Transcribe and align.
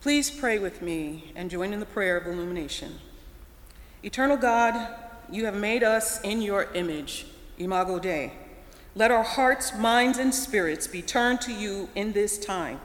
Please 0.00 0.30
pray 0.30 0.58
with 0.58 0.80
me 0.80 1.30
and 1.36 1.50
join 1.50 1.74
in 1.74 1.80
the 1.80 1.84
prayer 1.84 2.16
of 2.16 2.26
illumination. 2.26 3.00
Eternal 4.02 4.38
God, 4.38 4.96
you 5.30 5.44
have 5.44 5.54
made 5.54 5.82
us 5.82 6.22
in 6.22 6.40
your 6.40 6.72
image, 6.72 7.26
Imago 7.58 7.98
Dei. 7.98 8.32
Let 8.94 9.10
our 9.10 9.22
hearts, 9.22 9.76
minds, 9.76 10.16
and 10.16 10.34
spirits 10.34 10.86
be 10.86 11.02
turned 11.02 11.42
to 11.42 11.52
you 11.52 11.90
in 11.94 12.12
this 12.12 12.38
time, 12.38 12.80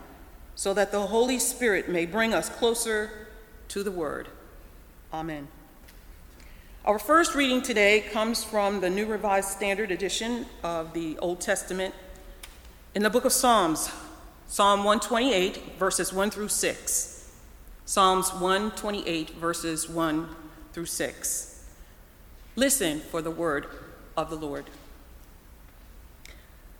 so 0.56 0.74
that 0.74 0.92
the 0.92 1.08
Holy 1.08 1.40
Spirit 1.40 1.88
may 1.88 2.06
bring 2.06 2.34
us 2.34 2.50
closer 2.50 3.30
to 3.70 3.82
the 3.82 3.92
Word. 3.92 4.28
Amen. 5.14 5.48
Our 6.84 7.00
first 7.00 7.34
reading 7.34 7.62
today 7.62 8.02
comes 8.12 8.44
from 8.44 8.82
the 8.82 8.90
New 8.90 9.06
Revised 9.06 9.52
Standard 9.52 9.90
Edition 9.90 10.48
of 10.64 10.94
the 10.94 11.18
Old 11.20 11.40
Testament 11.40 11.96
in 12.94 13.04
the 13.04 13.10
book 13.10 13.24
of 13.24 13.32
Psalms, 13.32 13.90
Psalm 14.48 14.80
128, 14.80 15.78
verses 15.80 16.14
1 16.14 16.30
through 16.30 16.48
6. 16.48 17.32
Psalms 17.86 18.32
128, 18.34 19.32
verses 19.32 19.90
1 19.90 20.30
through 20.72 20.86
6. 20.86 21.66
Listen 22.56 23.00
for 23.00 23.22
the 23.22 23.32
word 23.32 23.68
of 24.16 24.30
the 24.30 24.36
Lord. 24.36 24.66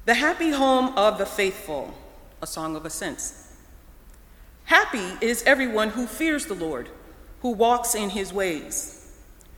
The 0.06 0.14
happy 0.14 0.52
home 0.52 0.96
of 0.96 1.18
the 1.18 1.26
faithful, 1.26 1.94
a 2.42 2.48
song 2.48 2.76
of 2.76 2.86
ascents. 2.86 3.52
Happy 4.66 5.14
is 5.20 5.44
everyone 5.44 5.90
who 5.90 6.06
fears 6.06 6.46
the 6.46 6.54
Lord, 6.54 6.90
who 7.42 7.50
walks 7.52 7.96
in 7.96 8.12
his 8.12 8.32
ways. 8.32 9.12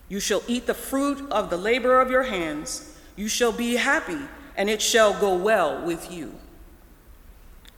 You 0.10 0.22
shall 0.22 0.44
eat 0.48 0.66
the 0.66 0.74
fruit 0.74 1.30
of 1.30 1.50
the 1.50 1.58
labor 1.58 2.00
of 2.00 2.10
your 2.10 2.24
hands. 2.24 2.98
You 3.18 3.28
shall 3.28 3.52
be 3.52 3.76
happy, 3.76 4.20
and 4.56 4.70
it 4.70 4.82
shall 4.82 5.20
go 5.20 5.36
well 5.36 5.86
with 5.86 6.12
you. 6.12 6.34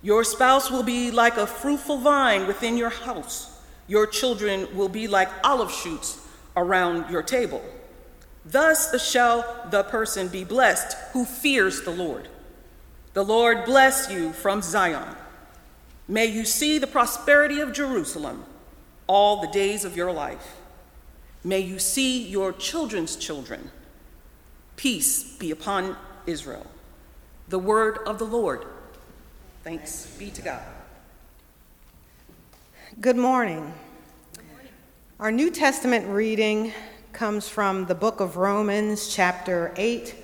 Your 0.02 0.23
spouse 0.23 0.71
will 0.71 0.84
be 0.84 1.12
like 1.12 1.38
a 1.38 1.48
fruitful 1.48 1.98
vine 1.98 2.48
within 2.48 2.77
your 2.77 2.90
house. 2.90 3.59
Your 3.88 4.07
children 4.07 4.67
will 4.76 4.90
be 4.90 5.07
like 5.07 5.30
olive 5.44 5.71
shoots 5.71 6.26
around 6.55 7.10
your 7.10 7.23
table. 7.23 7.62
Thus 8.46 9.04
shall 9.05 9.68
the 9.70 9.84
person 9.84 10.27
be 10.27 10.43
blessed 10.43 10.96
who 11.12 11.26
fears 11.26 11.82
the 11.82 11.91
Lord. 11.91 12.27
The 13.13 13.23
Lord 13.26 13.65
bless 13.65 14.10
you 14.10 14.32
from 14.32 14.62
Zion. 14.62 15.15
May 16.07 16.27
you 16.27 16.45
see 16.45 16.77
the 16.77 16.88
prosperity 16.88 17.60
of 17.60 17.73
Jerusalem 17.73 18.45
all 19.07 19.41
the 19.41 19.48
days 19.48 19.84
of 19.84 19.98
your 19.98 20.12
life. 20.12 20.55
May 21.43 21.60
you 21.60 21.79
see 21.79 22.27
your 22.27 22.54
children's 22.54 23.16
children. 23.16 23.71
Peace 24.76 25.35
be 25.38 25.51
upon 25.51 25.98
Israel. 26.26 26.68
The 27.48 27.60
word 27.60 27.99
of 28.05 28.20
the 28.20 28.26
Lord. 28.26 28.66
Thanks 29.63 30.05
be 30.18 30.32
to 30.32 30.41
God. 30.41 30.62
Good 33.02 33.18
morning. 33.18 33.74
Our 35.20 35.32
New 35.32 35.51
Testament 35.51 36.07
reading 36.07 36.71
comes 37.12 37.49
from 37.49 37.85
the 37.85 37.96
book 37.96 38.21
of 38.21 38.38
Romans, 38.38 39.13
chapter 39.13 39.74
8 39.76 40.16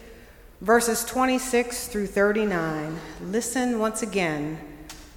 verses 0.61 1.03
26 1.03 1.89
through 1.89 2.08
39. 2.08 2.97
Listen 3.23 3.77
once 3.77 4.02
again 4.02 4.58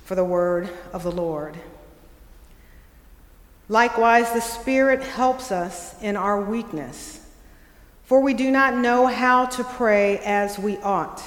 for 0.04 0.16
the 0.16 0.24
word 0.24 0.68
of 0.92 1.04
the 1.04 1.12
Lord. 1.12 1.56
Likewise, 3.68 4.32
the 4.32 4.40
Spirit 4.40 5.00
helps 5.02 5.52
us 5.52 5.94
in 6.02 6.16
our 6.16 6.40
weakness, 6.40 7.24
for 8.04 8.20
we 8.20 8.34
do 8.34 8.50
not 8.50 8.74
know 8.74 9.06
how 9.06 9.46
to 9.46 9.62
pray 9.62 10.18
as 10.18 10.58
we 10.58 10.76
ought. 10.78 11.22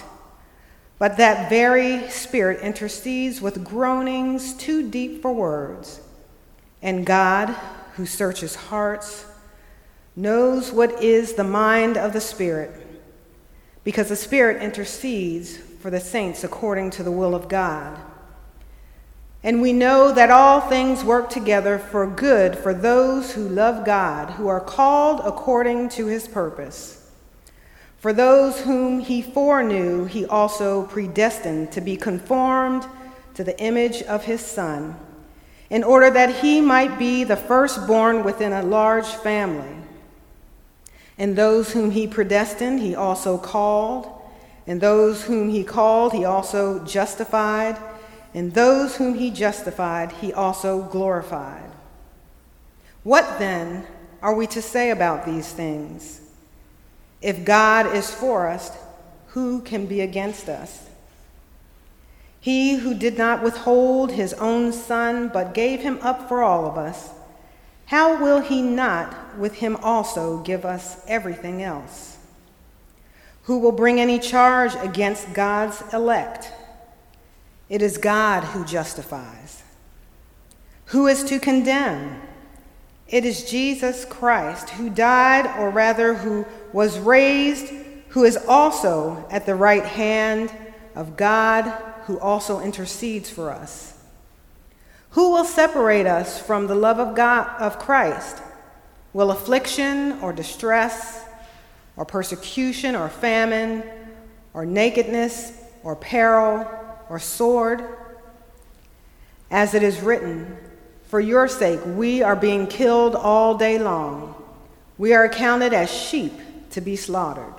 But 1.02 1.18
that 1.18 1.50
very 1.50 2.08
Spirit 2.12 2.62
intercedes 2.62 3.42
with 3.42 3.64
groanings 3.64 4.54
too 4.54 4.88
deep 4.88 5.24
for 5.24 5.34
words. 5.34 6.00
And 6.80 7.08
God, 7.08 7.50
who 7.96 8.06
searches 8.06 8.54
hearts, 8.54 9.26
knows 10.16 10.72
what 10.72 11.02
is 11.02 11.34
the 11.34 11.44
mind 11.44 11.98
of 11.98 12.14
the 12.14 12.22
Spirit 12.22 12.70
because 13.84 14.10
the 14.10 14.16
Spirit 14.16 14.62
intercedes 14.62 15.58
for 15.58 15.90
the 15.90 16.00
saints 16.00 16.44
according 16.44 16.92
to 16.92 17.02
the 17.02 17.12
will 17.12 17.34
of 17.34 17.50
God. 17.50 18.00
And 19.42 19.60
we 19.60 19.74
know 19.74 20.12
that 20.12 20.30
all 20.30 20.62
things 20.62 21.04
work 21.04 21.32
together 21.32 21.80
for 21.80 22.06
good 22.06 22.56
for 22.56 22.76
those 22.76 23.34
who 23.34 23.50
love 23.50 23.88
God, 23.88 24.30
who 24.34 24.48
are 24.48 24.62
called 24.62 25.22
according 25.26 25.90
to 25.90 26.06
his 26.06 26.28
purpose. 26.28 27.01
For 28.02 28.14
those 28.14 28.62
whom 28.62 29.00
he 29.00 29.22
foreknew, 29.22 30.06
he 30.06 30.26
also 30.26 30.88
predestined 30.88 31.72
to 31.74 31.82
be 31.82 31.96
conformed 31.96 32.84
to 33.36 33.44
the 33.44 33.58
image 33.62 34.02
of 34.02 34.24
his 34.24 34.42
Son, 34.42 34.96
in 35.70 35.84
order 35.84 36.10
that 36.10 36.38
he 36.38 36.62
might 36.62 36.98
be 36.98 37.24
the 37.24 37.36
firstborn 37.36 38.24
within 38.24 38.54
a 38.54 38.64
large 38.64 39.06
family. 39.06 39.76
And 41.20 41.36
those 41.36 41.74
whom 41.74 41.92
he 41.92 42.08
predestined, 42.08 42.80
he 42.80 42.96
also 42.96 43.38
called. 43.38 44.10
And 44.66 44.82
those 44.82 45.26
whom 45.26 45.50
he 45.50 45.64
called, 45.64 46.14
he 46.14 46.26
also 46.26 46.84
justified. 46.84 47.78
And 48.34 48.56
those 48.56 48.96
whom 48.96 49.14
he 49.14 49.30
justified, 49.30 50.12
he 50.14 50.34
also 50.34 50.82
glorified. 50.86 51.70
What 53.04 53.38
then 53.38 53.86
are 54.24 54.34
we 54.34 54.48
to 54.48 54.62
say 54.62 54.90
about 54.90 55.24
these 55.24 55.54
things? 55.54 56.22
If 57.22 57.46
God 57.46 57.96
is 57.96 58.12
for 58.12 58.48
us, 58.48 58.72
who 59.28 59.62
can 59.62 59.86
be 59.86 60.02
against 60.02 60.50
us? 60.50 60.90
He 62.40 62.78
who 62.78 62.94
did 62.94 63.18
not 63.18 63.44
withhold 63.44 64.12
his 64.12 64.34
own 64.34 64.74
son, 64.74 65.30
but 65.30 65.54
gave 65.54 65.82
him 65.82 66.00
up 66.02 66.28
for 66.28 66.42
all 66.42 66.66
of 66.66 66.78
us 66.78 67.12
how 67.92 68.24
will 68.24 68.40
he 68.40 68.62
not 68.62 69.38
with 69.38 69.56
him 69.56 69.76
also 69.84 70.38
give 70.44 70.64
us 70.64 71.04
everything 71.10 71.62
else? 71.62 72.18
Who 73.44 73.60
will 73.60 73.74
bring 73.74 74.00
any 74.00 74.18
charge 74.18 74.74
against 74.76 75.34
God's 75.34 75.84
elect? 75.94 76.54
It 77.68 77.82
is 77.82 77.98
God 77.98 78.46
who 78.46 78.64
justifies. 78.64 79.64
Who 80.86 81.06
is 81.08 81.22
to 81.26 81.38
condemn? 81.38 82.22
It 83.10 83.26
is 83.26 83.52
Jesus 83.52 84.06
Christ 84.06 84.70
who 84.70 84.90
died, 84.90 85.46
or 85.60 85.70
rather, 85.70 86.14
who 86.14 86.46
was 86.74 87.00
raised, 87.00 87.74
who 88.10 88.24
is 88.24 88.38
also 88.48 89.28
at 89.30 89.46
the 89.46 89.56
right 89.56 89.86
hand 89.86 90.52
of 90.96 91.18
God, 91.18 91.70
who 92.06 92.20
also 92.20 92.60
intercedes 92.60 93.30
for 93.30 93.52
us. 93.52 93.98
Who 95.12 95.32
will 95.32 95.46
separate 95.46 96.06
us 96.06 96.40
from 96.42 96.68
the 96.68 96.76
love 96.76 97.00
of 97.00 97.16
God 97.16 97.48
of 97.60 97.80
Christ? 97.80 98.42
Will 99.14 99.32
affliction 99.32 100.20
or 100.22 100.32
distress 100.32 101.26
or 101.98 102.06
persecution 102.06 102.96
or 102.96 103.10
famine 103.10 103.84
or 104.54 104.66
nakedness 104.66 105.54
or 105.84 105.96
peril 105.96 106.66
or 107.10 107.20
sword? 107.20 107.84
As 109.50 109.74
it 109.74 109.84
is 109.84 110.00
written, 110.00 110.58
for 111.04 111.20
your 111.20 111.50
sake 111.50 111.82
we 111.86 112.22
are 112.22 112.38
being 112.38 112.68
killed 112.68 113.16
all 113.16 113.58
day 113.58 113.78
long. 113.78 114.34
We 114.98 115.14
are 115.14 115.26
accounted 115.26 115.74
as 115.74 115.92
sheep 115.92 116.34
to 116.72 116.82
be 116.82 116.96
slaughtered. 116.96 117.54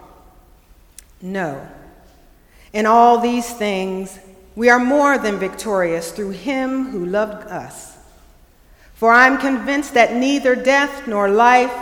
No. 1.21 1.67
In 2.73 2.87
all 2.87 3.19
these 3.19 3.51
things, 3.53 4.19
we 4.57 4.69
are 4.69 4.79
more 4.79 5.19
than 5.19 5.39
victorious 5.39 6.13
through 6.13 6.31
him 6.31 6.87
who 6.87 7.07
loved 7.07 7.47
us. 7.49 7.97
For 8.95 9.11
I 9.11 9.27
am 9.27 9.39
convinced 9.39 9.95
that 9.95 10.15
neither 10.15 10.55
death 10.55 11.07
nor 11.07 11.29
life, 11.29 11.75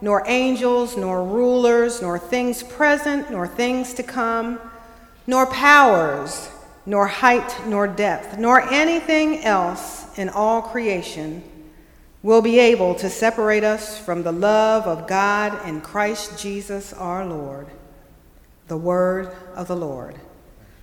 nor 0.00 0.24
angels, 0.26 0.96
nor 0.96 1.24
rulers, 1.24 2.02
nor 2.02 2.18
things 2.18 2.62
present, 2.62 3.30
nor 3.30 3.46
things 3.46 3.94
to 3.94 4.02
come, 4.02 4.58
nor 5.26 5.46
powers, 5.46 6.50
nor 6.84 7.06
height, 7.06 7.54
nor 7.66 7.86
depth, 7.86 8.38
nor 8.38 8.60
anything 8.72 9.44
else 9.44 10.06
in 10.18 10.28
all 10.28 10.62
creation 10.62 11.42
will 12.22 12.42
be 12.42 12.58
able 12.58 12.94
to 12.94 13.10
separate 13.10 13.64
us 13.64 13.98
from 13.98 14.22
the 14.22 14.32
love 14.32 14.86
of 14.86 15.08
God 15.08 15.66
in 15.66 15.80
Christ 15.80 16.38
Jesus 16.38 16.92
our 16.92 17.26
Lord. 17.26 17.66
The 18.68 18.76
word 18.76 19.34
of 19.54 19.66
the 19.66 19.76
Lord. 19.76 20.14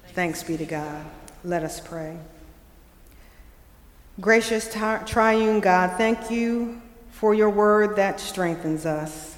Thanks 0.10 0.44
be 0.44 0.58
to 0.58 0.66
God. 0.66 1.06
Let 1.44 1.64
us 1.64 1.80
pray. 1.80 2.18
Gracious 4.20 4.70
triune 5.06 5.62
God, 5.62 5.98
thank 5.98 6.30
you 6.30 6.82
for 7.12 7.34
your 7.34 7.50
word 7.50 7.96
that 7.96 8.20
strengthens 8.20 8.86
us. 8.86 9.38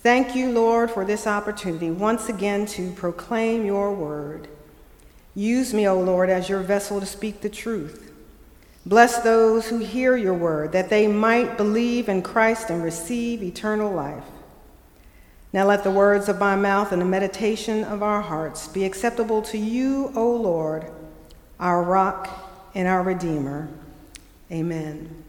Thank 0.00 0.36
you, 0.36 0.52
Lord, 0.52 0.92
for 0.92 1.04
this 1.04 1.26
opportunity 1.26 1.90
once 1.90 2.28
again 2.28 2.64
to 2.66 2.92
proclaim 2.92 3.64
your 3.64 3.92
word. 3.92 4.46
Use 5.34 5.74
me, 5.74 5.88
O 5.88 6.00
Lord, 6.00 6.30
as 6.30 6.48
your 6.48 6.60
vessel 6.60 7.00
to 7.00 7.06
speak 7.06 7.40
the 7.40 7.48
truth. 7.48 8.07
Bless 8.88 9.18
those 9.18 9.68
who 9.68 9.78
hear 9.78 10.16
your 10.16 10.34
word, 10.34 10.72
that 10.72 10.88
they 10.88 11.06
might 11.06 11.56
believe 11.56 12.08
in 12.08 12.22
Christ 12.22 12.70
and 12.70 12.82
receive 12.82 13.42
eternal 13.42 13.92
life. 13.92 14.24
Now 15.52 15.66
let 15.66 15.84
the 15.84 15.90
words 15.90 16.28
of 16.28 16.40
my 16.40 16.56
mouth 16.56 16.90
and 16.90 17.00
the 17.00 17.06
meditation 17.06 17.84
of 17.84 18.02
our 18.02 18.22
hearts 18.22 18.66
be 18.66 18.84
acceptable 18.84 19.42
to 19.42 19.58
you, 19.58 20.10
O 20.16 20.34
Lord 20.34 20.90
our 21.60 21.82
rock 21.82 22.28
and 22.74 22.86
our 22.86 23.02
redeemer. 23.02 23.68
Amen. 24.50 25.24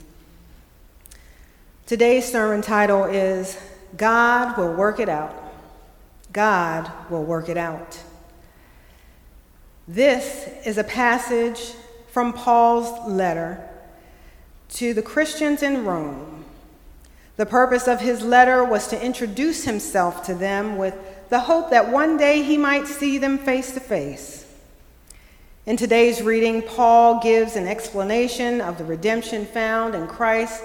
Today's 1.85 2.31
sermon 2.31 2.61
title 2.61 3.05
is 3.05 3.59
God 3.97 4.57
Will 4.57 4.73
Work 4.73 4.99
It 4.99 5.09
Out. 5.09 5.35
God 6.31 6.91
will 7.09 7.23
work 7.23 7.49
it 7.49 7.57
out. 7.57 7.99
This 9.87 10.47
is 10.63 10.77
a 10.77 10.83
passage 10.83 11.73
from 12.11 12.33
Paul's 12.33 13.07
letter 13.07 13.67
to 14.69 14.93
the 14.93 15.01
Christians 15.01 15.63
in 15.63 15.85
Rome. 15.85 16.45
The 17.37 17.45
purpose 17.45 17.87
of 17.87 18.01
his 18.01 18.21
letter 18.21 18.63
was 18.63 18.87
to 18.89 19.03
introduce 19.03 19.63
himself 19.63 20.25
to 20.25 20.35
them 20.35 20.77
with 20.77 20.95
the 21.29 21.39
hope 21.39 21.69
that 21.69 21.89
one 21.89 22.17
day 22.17 22.43
he 22.43 22.57
might 22.57 22.87
see 22.87 23.17
them 23.17 23.37
face 23.37 23.73
to 23.73 23.79
face. 23.79 24.45
In 25.65 25.77
today's 25.77 26.21
reading, 26.21 26.61
Paul 26.63 27.21
gives 27.21 27.55
an 27.55 27.67
explanation 27.67 28.59
of 28.59 28.77
the 28.77 28.83
redemption 28.83 29.45
found 29.45 29.93
in 29.93 30.07
Christ 30.07 30.63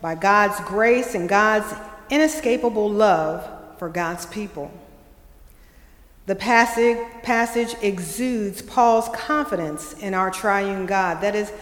by 0.00 0.14
God's 0.14 0.60
grace 0.60 1.14
and 1.14 1.28
God's 1.28 1.72
inescapable 2.10 2.90
love 2.90 3.48
for 3.78 3.88
God's 3.88 4.26
people. 4.26 4.70
The 6.26 6.36
passage, 6.36 6.98
passage 7.22 7.74
exudes 7.82 8.62
Paul's 8.62 9.08
confidence 9.08 9.94
in 9.94 10.14
our 10.14 10.30
triune 10.30 10.86
God 10.86 11.20
that 11.20 11.34
is 11.34 11.52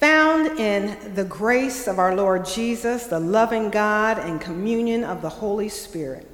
found 0.00 0.58
in 0.58 1.14
the 1.14 1.22
grace 1.22 1.86
of 1.86 2.00
our 2.00 2.16
Lord 2.16 2.44
Jesus, 2.44 3.06
the 3.06 3.20
loving 3.20 3.70
God, 3.70 4.18
and 4.18 4.40
communion 4.40 5.04
of 5.04 5.22
the 5.22 5.28
Holy 5.28 5.68
Spirit. 5.68 6.28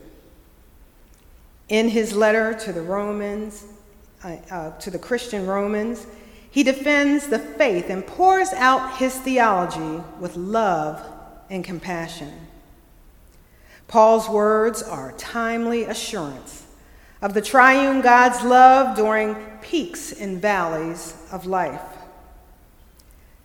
In 1.69 1.91
his 1.91 2.15
letter 2.15 2.55
to 2.55 2.73
the 2.73 2.81
Romans, 2.81 3.67
uh, 4.25 4.37
uh, 4.51 4.79
to 4.79 4.91
the 4.91 4.99
Christian 4.99 5.47
Romans, 5.47 6.07
he 6.51 6.63
defends 6.63 7.27
the 7.27 7.39
faith 7.39 7.91
and 7.91 8.07
pours 8.07 8.55
out 8.55 8.97
his 8.97 9.15
theology 9.19 10.03
with 10.19 10.35
love 10.37 11.05
and 11.51 11.63
compassion. 11.63 12.33
Paul's 13.87 14.31
words 14.31 14.83
are 14.83 15.13
timely 15.13 15.85
assurance 15.85 16.58
of 17.21 17.35
the 17.35 17.43
triune 17.43 18.01
God's 18.01 18.43
love 18.45 18.97
during 18.97 19.35
peaks 19.61 20.13
and 20.13 20.41
valleys 20.41 21.17
of 21.33 21.47
life. 21.47 21.83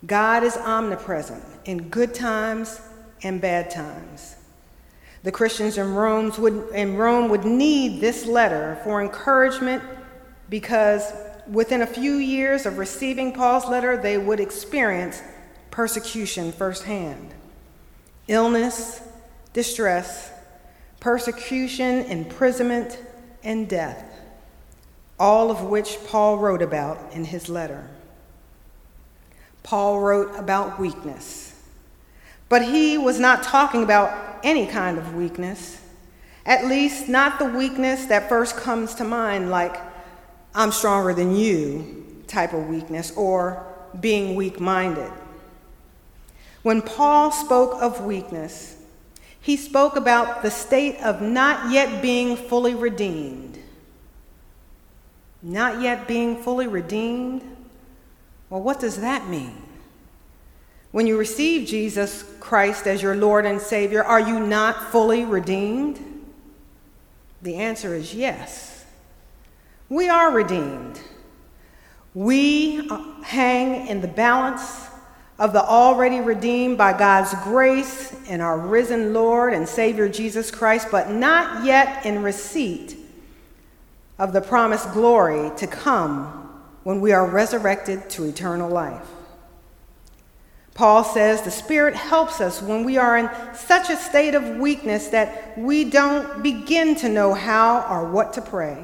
God 0.06 0.44
is 0.44 0.58
omnipresent 0.58 1.44
in 1.66 1.90
good 1.90 2.14
times 2.14 2.82
and 3.24 3.40
bad 3.42 3.72
times. 3.72 4.36
The 5.24 5.32
Christians 5.32 5.78
in 5.78 5.96
Rome 5.96 6.34
would, 6.38 6.70
in 6.74 6.98
Rome 6.98 7.30
would 7.30 7.46
need 7.46 8.02
this 8.02 8.26
letter 8.26 8.78
for 8.84 9.02
encouragement 9.02 9.82
because 10.50 11.14
within 11.48 11.82
a 11.82 11.88
few 11.88 12.16
years 12.16 12.66
of 12.66 12.78
receiving 12.78 13.32
Paul's 13.32 13.66
letter, 13.66 13.96
they 13.96 14.18
would 14.18 14.40
experience 14.40 15.22
persecution 15.72 16.52
firsthand 16.52 17.34
illness, 18.28 19.02
distress, 19.52 20.32
persecution, 21.02 22.06
imprisonment, 22.06 22.98
and 23.44 23.68
death, 23.68 24.04
all 25.20 25.52
of 25.52 25.64
which 25.64 25.98
Paul 26.08 26.38
wrote 26.38 26.62
about 26.62 27.00
in 27.14 27.26
his 27.26 27.50
letter. 27.50 27.88
Paul 29.64 30.00
wrote 30.00 30.36
about 30.38 30.80
weakness, 30.80 31.56
but 32.50 32.64
he 32.64 32.98
was 32.98 33.20
not 33.20 33.44
talking 33.44 33.84
about 33.84 34.40
any 34.44 34.68
kind 34.68 34.98
of 34.98 35.16
weakness, 35.16 35.80
at 36.46 36.66
least 36.66 37.08
not 37.08 37.40
the 37.40 37.46
weakness 37.46 38.06
that 38.06 38.28
first 38.28 38.58
comes 38.58 38.94
to 38.96 39.04
mind, 39.04 39.50
like 39.50 39.78
I'm 40.54 40.72
stronger 40.72 41.14
than 41.14 41.36
you 41.36 42.24
type 42.28 42.54
of 42.54 42.68
weakness, 42.68 43.12
or 43.16 43.66
being 44.00 44.36
weak 44.36 44.60
minded. 44.60 45.12
When 46.64 46.82
Paul 46.82 47.32
spoke 47.32 47.82
of 47.82 48.06
weakness, 48.06 48.78
he 49.44 49.58
spoke 49.58 49.98
about 49.98 50.42
the 50.42 50.50
state 50.50 51.02
of 51.02 51.22
not 51.22 51.70
yet 51.70 52.02
being 52.02 52.38
fully 52.38 52.74
redeemed. 52.74 53.60
Not 55.42 55.82
yet 55.82 56.08
being 56.08 56.42
fully 56.42 56.66
redeemed? 56.66 57.44
Well, 58.50 58.62
what 58.62 58.80
does 58.80 59.02
that 59.02 59.28
mean? 59.28 59.62
When 60.92 61.08
you 61.08 61.18
receive 61.18 61.68
Jesus 61.68 62.24
Christ 62.40 62.88
as 62.88 63.02
your 63.02 63.18
Lord 63.18 63.46
and 63.46 63.60
Savior, 63.60 64.02
are 64.02 64.22
you 64.22 64.40
not 64.40 64.92
fully 64.92 65.26
redeemed? 65.26 66.00
The 67.42 67.56
answer 67.56 67.94
is 67.94 68.14
yes. 68.14 68.86
We 69.90 70.08
are 70.08 70.32
redeemed. 70.32 71.02
We 72.14 72.90
hang 73.24 73.88
in 73.88 74.00
the 74.00 74.08
balance 74.08 74.88
of 75.44 75.52
the 75.52 75.62
already 75.62 76.22
redeemed 76.22 76.78
by 76.78 76.98
God's 76.98 77.34
grace 77.44 78.16
in 78.30 78.40
our 78.40 78.58
risen 78.58 79.14
Lord 79.14 79.52
and 79.52 79.68
Savior 79.68 80.08
Jesus 80.08 80.50
Christ, 80.50 80.88
but 80.90 81.10
not 81.10 81.66
yet 81.66 82.06
in 82.06 82.24
receipt 82.24 82.96
of 84.18 84.32
the 84.32 84.40
promised 84.40 84.94
glory 84.94 85.52
to 85.58 85.68
come 85.68 86.62
when 86.84 87.02
we 87.02 87.12
are 87.12 87.28
resurrected 87.28 88.10
to 88.12 88.24
eternal 88.24 88.70
life. 88.70 89.06
Paul 90.76 91.04
says 91.04 91.42
the 91.42 91.52
Spirit 91.52 91.94
helps 91.94 92.40
us 92.40 92.62
when 92.62 92.86
we 92.86 92.96
are 92.96 93.18
in 93.18 93.30
such 93.54 93.90
a 93.90 93.98
state 93.98 94.36
of 94.36 94.48
weakness 94.60 95.10
that 95.10 95.58
we 95.58 95.84
don't 95.84 96.42
begin 96.42 96.96
to 96.96 97.10
know 97.10 97.34
how 97.34 97.86
or 97.90 98.10
what 98.10 98.32
to 98.34 98.42
pray. 98.42 98.82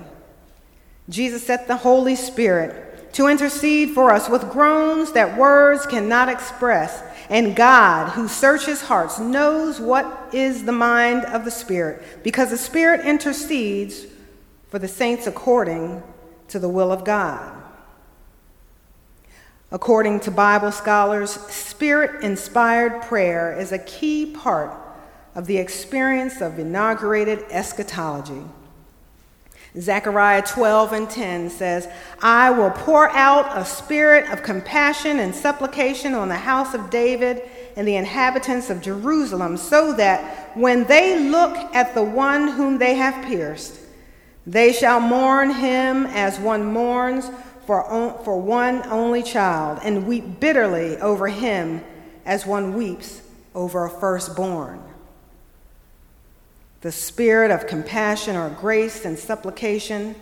Jesus 1.07 1.47
said 1.47 1.69
the 1.69 1.77
Holy 1.77 2.17
Spirit 2.17 2.88
to 3.13 3.27
intercede 3.27 3.91
for 3.91 4.11
us 4.11 4.29
with 4.29 4.49
groans 4.49 5.11
that 5.13 5.37
words 5.37 5.85
cannot 5.85 6.29
express. 6.29 7.03
And 7.29 7.55
God, 7.55 8.09
who 8.09 8.27
searches 8.27 8.81
hearts, 8.81 9.19
knows 9.19 9.79
what 9.79 10.29
is 10.33 10.63
the 10.63 10.71
mind 10.71 11.25
of 11.25 11.45
the 11.45 11.51
Spirit, 11.51 12.23
because 12.23 12.49
the 12.49 12.57
Spirit 12.57 13.05
intercedes 13.05 14.05
for 14.69 14.79
the 14.79 14.87
saints 14.87 15.27
according 15.27 16.01
to 16.47 16.59
the 16.59 16.69
will 16.69 16.91
of 16.91 17.03
God. 17.03 17.55
According 19.71 20.21
to 20.21 20.31
Bible 20.31 20.71
scholars, 20.71 21.31
spirit 21.31 22.23
inspired 22.23 23.03
prayer 23.03 23.57
is 23.57 23.71
a 23.71 23.77
key 23.77 24.25
part 24.25 24.75
of 25.35 25.45
the 25.45 25.57
experience 25.57 26.41
of 26.41 26.57
inaugurated 26.57 27.45
eschatology. 27.51 28.41
Zechariah 29.77 30.41
12 30.41 30.93
and 30.93 31.09
10 31.09 31.49
says, 31.49 31.87
I 32.21 32.49
will 32.49 32.71
pour 32.71 33.09
out 33.11 33.55
a 33.55 33.63
spirit 33.63 34.29
of 34.31 34.41
compassion 34.41 35.19
and 35.19 35.33
supplication 35.33 36.15
on 36.15 36.27
the 36.27 36.35
house 36.35 36.73
of 36.73 36.89
David 36.89 37.43
and 37.75 37.87
the 37.87 37.95
inhabitants 37.95 38.69
of 38.69 38.81
Jerusalem, 38.81 39.57
so 39.57 39.93
that 39.93 40.57
when 40.57 40.85
they 40.85 41.19
look 41.29 41.55
at 41.75 41.93
the 41.93 42.03
one 42.03 42.47
whom 42.47 42.79
they 42.79 42.95
have 42.95 43.25
pierced, 43.25 43.79
they 44.47 44.73
shall 44.73 44.99
mourn 44.99 45.51
him 45.51 46.07
as 46.07 46.39
one 46.39 46.65
mourns 46.65 47.29
for, 47.67 47.83
for 48.23 48.41
one 48.41 48.81
only 48.87 49.21
child, 49.21 49.79
and 49.83 50.07
weep 50.07 50.39
bitterly 50.39 50.97
over 50.97 51.27
him 51.27 51.83
as 52.25 52.45
one 52.45 52.73
weeps 52.73 53.21
over 53.53 53.85
a 53.85 53.89
firstborn 53.89 54.88
the 56.81 56.91
spirit 56.91 57.51
of 57.51 57.67
compassion 57.67 58.35
or 58.35 58.49
grace 58.49 59.05
and 59.05 59.17
supplication, 59.17 60.15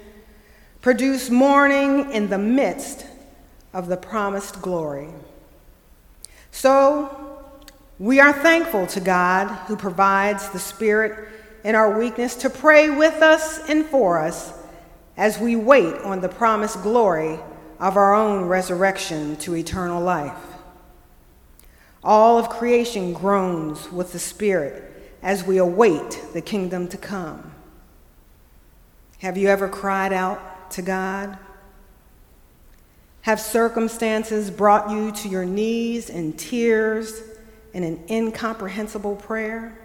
produce 0.82 1.30
mourning 1.30 2.12
in 2.12 2.30
the 2.30 2.38
midst 2.38 3.06
of 3.74 3.88
the 3.88 3.98
promised 3.98 4.62
glory. 4.62 5.10
So, 6.52 7.44
we 8.00 8.20
are 8.20 8.34
thankful 8.34 8.88
to 8.88 9.00
God 9.00 9.48
who 9.68 9.76
provides 9.76 10.50
the 10.50 10.60
Spirit 10.60 11.30
in 11.64 11.76
our 11.76 11.98
weakness 11.98 12.36
to 12.38 12.50
pray 12.50 12.90
with 12.90 13.22
us 13.22 13.60
and 13.70 13.86
for 13.86 14.20
us 14.20 14.54
as 15.18 15.40
we 15.40 15.56
wait 15.56 15.96
on 16.02 16.22
the 16.22 16.30
promised 16.30 16.82
glory 16.84 17.40
of 17.80 17.98
our 17.98 18.14
own 18.14 18.46
resurrection 18.46 19.36
to 19.38 19.56
eternal 19.56 20.02
life. 20.02 20.38
All 22.04 22.38
of 22.38 22.50
creation 22.50 23.14
groans 23.14 23.92
with 23.92 24.14
the 24.14 24.20
Spirit 24.20 24.87
as 25.22 25.44
we 25.44 25.58
await 25.58 26.22
the 26.34 26.42
kingdom 26.42 26.88
to 26.90 26.98
come. 26.98 27.52
Have 29.20 29.38
you 29.38 29.48
ever 29.48 29.68
cried 29.68 30.14
out 30.14 30.72
to 30.72 30.82
God? 30.82 31.38
Have 33.22 33.40
circumstances 33.42 34.52
brought 34.52 34.90
you 34.90 35.12
to 35.12 35.28
your 35.28 35.44
knees 35.44 36.10
in 36.10 36.34
tears 36.34 37.22
in 37.74 37.84
an 37.84 38.04
incomprehensible 38.10 39.16
prayer? 39.16 39.78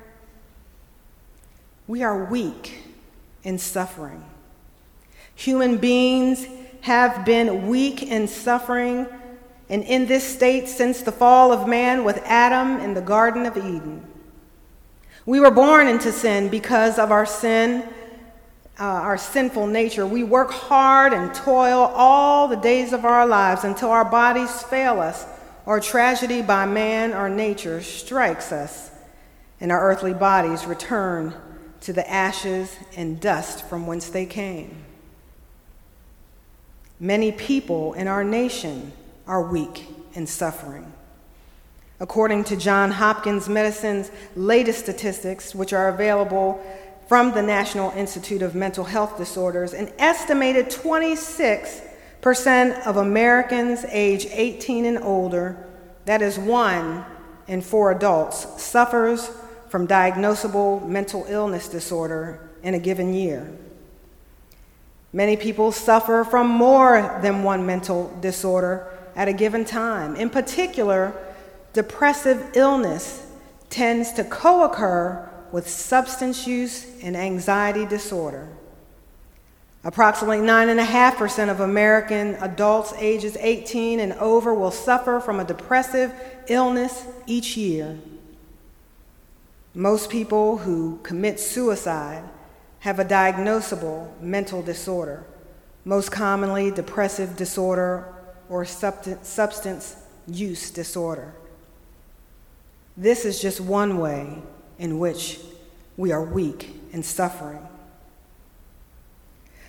We 1.87 2.03
are 2.03 2.25
weak 2.25 2.83
in 3.43 3.59
suffering. 3.59 4.25
Human 5.35 5.79
beings 5.79 6.47
have 6.83 7.25
been 7.25 7.69
weak 7.69 8.03
in 8.03 8.29
suffering 8.29 9.07
and 9.69 9.83
in 9.85 10.07
this 10.07 10.23
state 10.23 10.69
since 10.69 11.03
the 11.03 11.12
fall 11.12 11.53
of 11.53 11.67
man 11.67 12.05
with 12.05 12.19
Adam 12.25 12.79
in 12.81 12.95
the 12.95 13.01
Garden 13.01 13.47
of 13.47 13.57
Eden. 13.57 14.07
We 15.25 15.38
were 15.38 15.52
born 15.52 15.87
into 15.87 16.11
sin 16.11 16.49
because 16.49 16.99
of 16.99 17.12
our 17.12 17.26
sin, 17.26 17.85
uh, 18.79 18.85
our 18.85 19.17
sinful 19.17 19.69
nature. 19.69 20.05
We 20.07 20.25
work 20.25 20.50
hard 20.50 21.12
and 21.12 21.33
toil 21.33 21.93
all 21.95 22.49
the 22.49 22.57
days 22.57 22.93
of 22.93 23.05
our 23.05 23.26
lives 23.26 23.62
until 23.62 23.91
our 23.91 24.05
bodies 24.05 24.62
fail 24.64 25.00
us 25.00 25.25
or 25.64 25.79
tragedy 25.79 26.43
by 26.43 26.67
man 26.67 27.12
or 27.12 27.29
nature 27.29 27.81
strikes 27.83 28.50
us, 28.50 28.91
and 29.61 29.71
our 29.71 29.88
earthly 29.88 30.12
bodies 30.12 30.67
return 30.67 31.35
to 31.83 31.93
the 31.93 32.09
ashes 32.11 32.76
and 32.97 33.21
dust 33.21 33.69
from 33.69 33.87
whence 33.87 34.09
they 34.09 34.26
came. 34.26 34.85
Many 36.99 37.31
people 37.31 37.95
in 37.95 38.09
our 38.09 38.25
nation 38.25 38.93
are 39.26 39.43
weak 39.43 39.87
and 40.17 40.29
suffering. 40.29 40.93
According 42.03 42.43
to 42.45 42.57
John 42.57 42.91
Hopkins 42.91 43.49
Medicine's 43.49 44.11
latest 44.35 44.81
statistics, 44.81 45.55
which 45.55 45.73
are 45.73 45.89
available 45.89 46.61
from 47.07 47.31
the 47.31 47.43
National 47.43 47.93
Institute 47.93 48.43
of 48.43 48.57
Mental 48.57 48.83
Health 48.83 49.17
Disorders, 49.17 49.73
an 49.73 49.89
estimated 50.01 50.69
26 50.69 51.81
percent 52.21 52.85
of 52.89 52.97
Americans 52.97 53.85
age 53.89 54.27
18 54.27 54.85
and 54.85 54.99
older, 54.99 55.65
that 56.05 56.23
is 56.23 56.41
one 56.41 57.05
in 57.47 57.61
four 57.61 57.93
adults, 57.93 58.61
suffers 58.61 59.31
from 59.69 59.87
diagnosable 59.87 60.85
mental 60.85 61.25
illness 61.29 61.69
disorder 61.69 62.51
in 62.65 62.75
a 62.75 62.81
given 62.81 63.15
year. 63.15 63.49
Many 65.13 65.37
people 65.37 65.71
suffer 65.71 66.25
from 66.25 66.49
more 66.49 67.21
than 67.23 67.45
one 67.45 67.65
mental 67.65 68.13
disorder 68.21 68.89
at 69.15 69.29
a 69.29 69.33
given 69.33 69.65
time. 69.65 70.17
In 70.17 70.31
particular, 70.31 71.15
depressive 71.73 72.50
illness 72.55 73.26
tends 73.71 74.12
to 74.12 74.25
co 74.25 74.64
occur 74.64 75.29
with 75.50 75.69
substance 75.69 76.47
use 76.47 76.87
and 77.02 77.17
anxiety 77.17 77.87
disorder. 77.87 78.49
Approximately 79.85 80.38
9.5% 80.38 81.50
of 81.50 81.61
American 81.61 82.37
adults 82.37 82.93
ages 82.99 83.37
18 83.38 83.99
and 83.99 84.12
over 84.14 84.55
will 84.55 84.71
suffer 84.71 85.19
from 85.19 85.41
a 85.41 85.45
depressive 85.45 86.12
illness 86.47 87.05
each 87.26 87.57
year. 87.57 87.99
Most 89.75 90.11
people 90.11 90.59
who 90.59 91.00
commit 91.02 91.41
suicide 91.41 92.23
have 92.81 92.99
a 92.99 93.05
diagnosable 93.05 94.21
mental 94.21 94.62
disorder, 94.62 95.25
most 95.85 96.12
commonly 96.12 96.71
depressive 96.71 97.37
disorder 97.37 98.12
or 98.49 98.64
substance 98.64 99.97
use 100.29 100.71
disorder. 100.71 101.33
This 102.97 103.25
is 103.25 103.41
just 103.41 103.61
one 103.61 103.99
way 103.99 104.39
in 104.79 104.99
which 104.99 105.41
we 105.97 106.13
are 106.13 106.23
weak 106.23 106.69
and 106.93 107.05
suffering. 107.05 107.67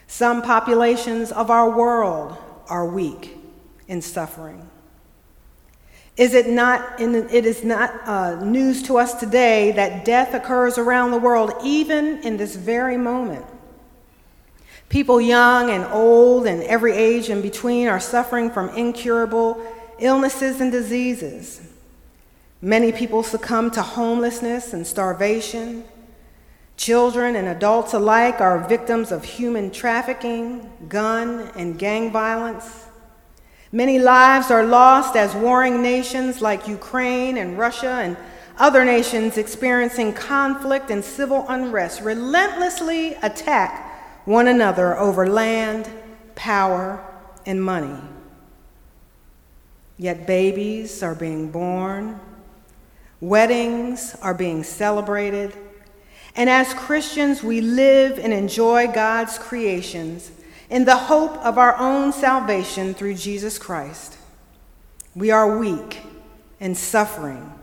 Some 0.07 0.41
populations 0.41 1.31
of 1.31 1.49
our 1.49 1.69
world 1.69 2.37
are 2.67 2.85
weak 2.85 3.37
and 3.87 4.03
suffering. 4.03 4.69
Is 6.15 6.35
it 6.35 6.47
not, 6.47 6.99
in, 6.99 7.15
it 7.15 7.45
is 7.45 7.63
not 7.63 8.07
uh, 8.07 8.43
news 8.43 8.83
to 8.83 8.97
us 8.97 9.15
today 9.15 9.71
that 9.71 10.05
death 10.05 10.35
occurs 10.35 10.77
around 10.77 11.11
the 11.11 11.17
world, 11.17 11.53
even 11.63 12.19
in 12.19 12.37
this 12.37 12.55
very 12.55 12.97
moment. 12.97 13.45
People 14.89 15.19
young 15.19 15.71
and 15.71 15.85
old 15.85 16.45
and 16.45 16.61
every 16.63 16.93
age 16.93 17.29
in 17.29 17.41
between 17.41 17.87
are 17.87 17.99
suffering 17.99 18.51
from 18.51 18.69
incurable 18.69 19.59
illnesses 19.97 20.61
and 20.61 20.71
diseases. 20.71 21.72
Many 22.63 22.93
people 22.93 23.23
succumb 23.23 23.71
to 23.71 23.81
homelessness 23.81 24.71
and 24.71 24.87
starvation. 24.87 25.83
Children 26.77 27.35
and 27.35 27.49
adults 27.49 27.93
alike 27.93 28.39
are 28.39 28.65
victims 28.69 29.11
of 29.11 29.25
human 29.25 29.69
trafficking, 29.69 30.71
gun, 30.87 31.51
and 31.57 31.77
gang 31.77 32.09
violence. 32.09 32.85
Many 33.73 33.99
lives 33.99 34.49
are 34.49 34.63
lost 34.63 35.17
as 35.17 35.35
warring 35.35 35.81
nations 35.81 36.41
like 36.41 36.65
Ukraine 36.69 37.35
and 37.35 37.57
Russia 37.57 37.99
and 38.01 38.15
other 38.57 38.85
nations 38.85 39.37
experiencing 39.37 40.13
conflict 40.13 40.89
and 40.89 41.03
civil 41.03 41.45
unrest 41.49 41.99
relentlessly 41.99 43.15
attack 43.15 44.23
one 44.23 44.47
another 44.47 44.97
over 44.97 45.27
land, 45.27 45.89
power, 46.35 47.05
and 47.45 47.61
money. 47.61 47.99
Yet 49.97 50.25
babies 50.25 51.03
are 51.03 51.13
being 51.13 51.51
born, 51.51 52.21
weddings 53.23 54.15
are 54.21 54.33
being 54.33 54.63
celebrated 54.63 55.53
and 56.35 56.49
as 56.49 56.73
Christians, 56.73 57.43
we 57.43 57.61
live 57.61 58.17
and 58.17 58.33
enjoy 58.33 58.87
God's 58.87 59.37
creations 59.37 60.31
in 60.69 60.85
the 60.85 60.95
hope 60.95 61.37
of 61.37 61.57
our 61.57 61.77
own 61.77 62.11
salvation 62.11 62.93
through 62.93 63.15
Jesus 63.15 63.59
Christ. 63.59 64.17
We 65.15 65.29
are 65.29 65.59
weak 65.59 66.01
and 66.59 66.75
suffering 66.75 67.53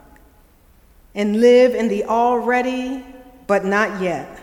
and 1.17 1.41
live 1.41 1.75
in 1.75 1.89
the 1.89 2.05
already, 2.05 3.05
but 3.49 3.65
not 3.65 4.01
yet, 4.01 4.41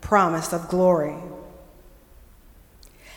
promise 0.00 0.52
of 0.52 0.68
glory. 0.68 1.14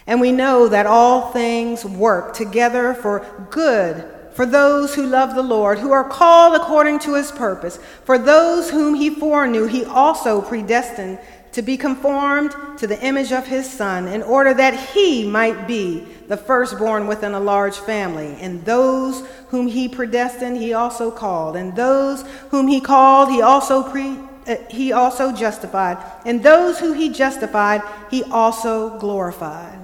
And 0.05 0.21
we 0.21 0.31
know 0.31 0.67
that 0.67 0.85
all 0.85 1.31
things 1.31 1.83
work 1.83 2.35
together 2.35 2.93
for 2.93 3.47
good 3.49 4.07
for 4.33 4.45
those 4.45 4.95
who 4.95 5.05
love 5.05 5.35
the 5.35 5.43
Lord, 5.43 5.79
who 5.79 5.91
are 5.91 6.07
called 6.07 6.55
according 6.55 6.99
to 6.99 7.15
his 7.15 7.31
purpose. 7.31 7.77
For 8.05 8.17
those 8.17 8.69
whom 8.69 8.95
he 8.95 9.09
foreknew, 9.09 9.65
he 9.65 9.85
also 9.85 10.41
predestined 10.41 11.19
to 11.51 11.61
be 11.61 11.77
conformed 11.77 12.55
to 12.79 12.87
the 12.87 12.99
image 13.05 13.31
of 13.31 13.45
his 13.45 13.69
Son, 13.69 14.07
in 14.07 14.23
order 14.23 14.53
that 14.55 14.73
he 14.89 15.27
might 15.27 15.67
be 15.67 16.05
the 16.27 16.37
firstborn 16.37 17.05
within 17.05 17.33
a 17.33 17.39
large 17.39 17.77
family. 17.77 18.35
And 18.41 18.65
those 18.65 19.25
whom 19.49 19.67
he 19.67 19.87
predestined, 19.87 20.57
he 20.57 20.73
also 20.73 21.11
called. 21.11 21.55
And 21.55 21.75
those 21.75 22.23
whom 22.49 22.67
he 22.67 22.81
called, 22.81 23.29
he 23.29 23.41
also 23.41 23.89
pre. 23.89 24.17
Uh, 24.45 24.57
he 24.69 24.91
also 24.91 25.31
justified, 25.31 25.97
and 26.25 26.43
those 26.43 26.77
who 26.77 26.91
he 26.91 27.07
justified, 27.07 27.81
he 28.11 28.23
also 28.23 28.99
glorified. 28.99 29.79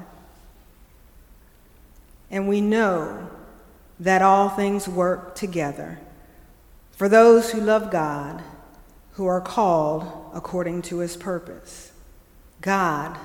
And 2.30 2.46
we 2.46 2.60
know 2.60 3.29
that 4.00 4.22
all 4.22 4.50
things 4.50 4.88
work 4.88 5.36
together 5.36 6.00
for 6.92 7.10
those 7.10 7.52
who 7.52 7.62
love 7.62 7.92
God, 7.92 8.42
who 9.14 9.26
are 9.26 9.42
called 9.42 10.32
according 10.34 10.82
to 10.84 11.00
his 11.00 11.18
purpose. 11.18 11.92
God 12.62 13.18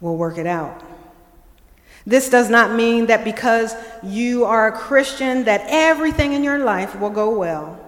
will 0.00 0.16
work 0.16 0.38
it 0.38 0.46
out. 0.46 0.82
This 2.06 2.30
does 2.30 2.48
not 2.48 2.72
mean 2.72 3.06
that 3.06 3.24
because 3.24 3.74
you 4.02 4.44
are 4.44 4.68
a 4.68 4.72
Christian 4.72 5.44
that 5.44 5.62
everything 5.66 6.34
in 6.34 6.44
your 6.44 6.58
life 6.58 6.98
will 6.98 7.10
go 7.10 7.36
well. 7.36 7.80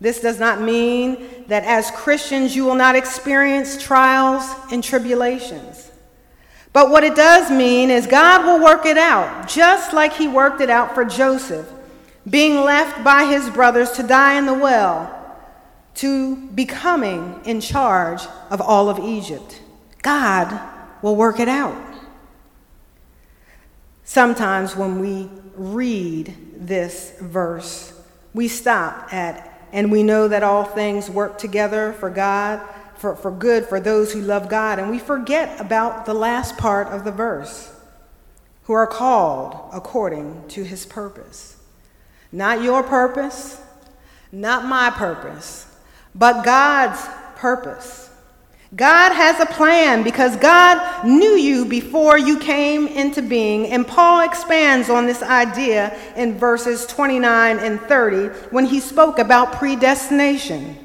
This 0.00 0.20
does 0.20 0.38
not 0.38 0.60
mean 0.60 1.44
that 1.48 1.64
as 1.64 1.90
Christians 1.90 2.54
you 2.54 2.64
will 2.64 2.76
not 2.76 2.94
experience 2.96 3.82
trials 3.82 4.44
and 4.70 4.82
tribulations. 4.82 5.81
But 6.72 6.90
what 6.90 7.04
it 7.04 7.14
does 7.14 7.50
mean 7.50 7.90
is 7.90 8.06
God 8.06 8.46
will 8.46 8.64
work 8.64 8.86
it 8.86 8.96
out, 8.96 9.46
just 9.48 9.92
like 9.92 10.14
he 10.14 10.26
worked 10.26 10.60
it 10.60 10.70
out 10.70 10.94
for 10.94 11.04
Joseph, 11.04 11.70
being 12.28 12.62
left 12.62 13.04
by 13.04 13.24
his 13.24 13.50
brothers 13.50 13.90
to 13.92 14.02
die 14.02 14.38
in 14.38 14.46
the 14.46 14.54
well, 14.54 15.18
to 15.96 16.36
becoming 16.36 17.40
in 17.44 17.60
charge 17.60 18.22
of 18.48 18.60
all 18.60 18.88
of 18.88 18.98
Egypt. 18.98 19.60
God 20.00 20.58
will 21.02 21.16
work 21.16 21.40
it 21.40 21.48
out. 21.48 21.76
Sometimes 24.04 24.74
when 24.74 24.98
we 24.98 25.28
read 25.54 26.34
this 26.56 27.14
verse, 27.20 27.92
we 28.32 28.48
stop 28.48 29.12
at, 29.12 29.68
and 29.72 29.92
we 29.92 30.02
know 30.02 30.28
that 30.28 30.42
all 30.42 30.64
things 30.64 31.10
work 31.10 31.36
together 31.36 31.92
for 31.92 32.08
God 32.08 32.66
for, 33.02 33.16
for 33.16 33.32
good 33.32 33.66
for 33.66 33.80
those 33.80 34.12
who 34.12 34.20
love 34.20 34.48
God. 34.48 34.78
And 34.78 34.88
we 34.88 35.00
forget 35.00 35.60
about 35.60 36.06
the 36.06 36.14
last 36.14 36.56
part 36.56 36.86
of 36.86 37.02
the 37.02 37.10
verse 37.10 37.74
who 38.62 38.74
are 38.74 38.86
called 38.86 39.70
according 39.74 40.46
to 40.50 40.62
his 40.62 40.86
purpose. 40.86 41.56
Not 42.30 42.62
your 42.62 42.84
purpose, 42.84 43.60
not 44.30 44.66
my 44.66 44.88
purpose, 44.90 45.66
but 46.14 46.44
God's 46.44 47.04
purpose. 47.34 48.08
God 48.76 49.12
has 49.12 49.40
a 49.40 49.46
plan 49.46 50.04
because 50.04 50.36
God 50.36 51.04
knew 51.04 51.34
you 51.34 51.64
before 51.64 52.16
you 52.16 52.38
came 52.38 52.86
into 52.86 53.20
being. 53.20 53.66
And 53.66 53.84
Paul 53.84 54.20
expands 54.20 54.88
on 54.88 55.06
this 55.06 55.24
idea 55.24 55.98
in 56.14 56.38
verses 56.38 56.86
29 56.86 57.58
and 57.58 57.80
30 57.80 58.28
when 58.50 58.64
he 58.64 58.78
spoke 58.78 59.18
about 59.18 59.54
predestination. 59.54 60.78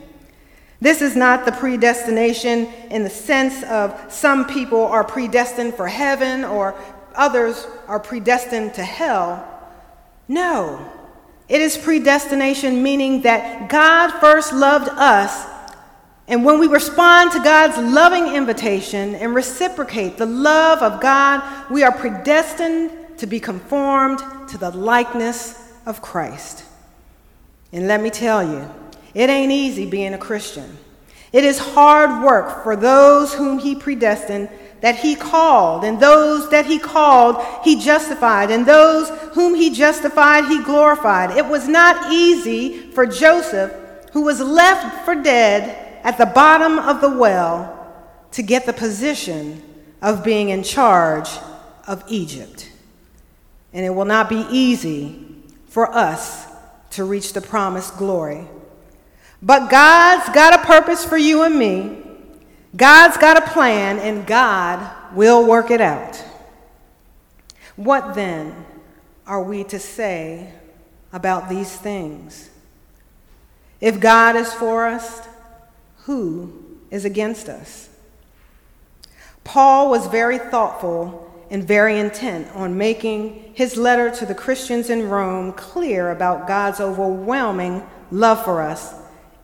This 0.80 1.02
is 1.02 1.16
not 1.16 1.46
the 1.46 1.52
predestination 1.52 2.68
in 2.92 3.04
the 3.04 3.10
sense 3.10 3.64
of 3.64 4.00
some 4.12 4.46
people 4.46 4.86
are 4.86 5.04
predestined 5.04 5.74
for 5.74 5.88
heaven 5.88 6.44
or 6.44 6.76
others 7.16 7.68
are 7.88 8.00
predestined 8.00 8.76
to 8.76 8.84
hell. 8.84 9.46
No, 10.28 10.92
it 11.50 11.62
is 11.62 11.78
predestination, 11.78 12.84
meaning 12.84 13.22
that 13.22 13.70
God 13.70 14.20
first 14.20 14.54
loved 14.54 14.90
us. 14.90 15.48
And 16.28 16.44
when 16.44 16.60
we 16.60 16.68
respond 16.68 17.32
to 17.32 17.40
God's 17.40 17.78
loving 17.78 18.36
invitation 18.36 19.16
and 19.16 19.34
reciprocate 19.34 20.18
the 20.18 20.26
love 20.26 20.84
of 20.84 21.02
God, 21.02 21.72
we 21.72 21.84
are 21.84 21.92
predestined 21.92 22.92
to 23.18 23.26
be 23.26 23.40
conformed 23.40 24.20
to 24.50 24.58
the 24.58 24.72
likeness 24.72 25.72
of 25.86 26.02
Christ. 26.02 26.66
And 27.72 27.88
let 27.88 28.02
me 28.02 28.10
tell 28.10 28.44
you, 28.44 28.70
it 29.14 29.30
ain't 29.30 29.52
easy 29.52 29.86
being 29.86 30.14
a 30.14 30.18
Christian. 30.18 30.78
It 31.32 31.44
is 31.44 31.60
hard 31.60 32.24
work 32.24 32.64
for 32.64 32.76
those 32.76 33.34
whom 33.34 33.60
he 33.60 33.76
predestined 33.76 34.50
that 34.82 34.98
he 34.98 35.16
called, 35.16 35.84
and 35.84 36.00
those 36.00 36.50
that 36.52 36.66
he 36.66 36.78
called, 36.78 37.44
he 37.64 37.80
justified, 37.80 38.52
and 38.52 38.66
those 38.66 39.10
whom 39.34 39.56
he 39.56 39.72
justified, 39.72 40.46
he 40.46 40.64
glorified. 40.64 41.36
It 41.36 41.46
was 41.48 41.68
not 41.68 42.12
easy 42.12 42.92
for 42.92 43.06
Joseph, 43.06 43.74
who 44.14 44.22
was 44.22 44.40
left 44.40 45.04
for 45.04 45.16
dead 45.16 46.00
at 46.04 46.18
the 46.18 46.28
bottom 46.28 46.78
of 46.80 47.02
the 47.02 47.10
well, 47.10 47.74
to 48.32 48.44
get 48.44 48.66
the 48.66 48.74
position 48.74 49.64
of 50.02 50.24
being 50.24 50.50
in 50.50 50.62
charge 50.62 51.30
of 51.88 52.04
Egypt. 52.08 52.70
And 53.74 53.84
it 53.86 53.90
will 53.90 54.06
not 54.06 54.30
be 54.30 54.46
easy 54.52 55.26
for 55.68 55.92
us 55.94 56.46
to 56.92 57.04
reach 57.04 57.34
the 57.34 57.42
promised 57.42 57.98
glory. 57.98 58.48
But 59.42 59.70
God's 59.70 60.30
got 60.30 60.54
a 60.54 60.66
purpose 60.66 61.06
for 61.06 61.18
you 61.18 61.44
and 61.44 61.58
me. 61.58 62.04
God's 62.76 63.18
got 63.18 63.38
a 63.38 63.52
plan, 63.52 64.00
and 64.00 64.26
God 64.26 64.92
will 65.14 65.46
work 65.46 65.72
it 65.72 65.82
out. 65.82 66.24
What 67.76 68.16
then 68.16 68.66
are 69.26 69.44
we 69.44 69.64
to 69.66 69.80
say 69.80 70.54
about 71.14 71.50
these 71.50 71.76
things? 71.76 72.50
If 73.80 74.00
God 74.00 74.36
is 74.36 74.52
for 74.54 74.88
us, 74.88 75.28
who 76.00 76.80
is 76.90 77.06
against 77.06 77.48
us? 77.48 77.90
Paul 79.44 79.90
was 79.90 80.08
very 80.08 80.40
thoughtful 80.40 81.24
and 81.50 81.64
very 81.64 82.00
intent 82.00 82.54
on 82.56 82.78
making 82.78 83.52
his 83.54 83.78
letter 83.78 84.10
to 84.10 84.26
the 84.26 84.36
Christians 84.36 84.90
in 84.90 85.08
Rome 85.10 85.54
clear 85.54 86.12
about 86.12 86.48
God's 86.48 86.80
overwhelming 86.80 87.84
love 88.12 88.44
for 88.44 88.62
us 88.62 88.94